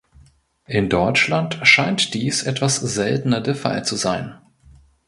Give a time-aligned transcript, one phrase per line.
[0.65, 4.35] In Deutschland scheint dies etwas seltener der Fall zu sein.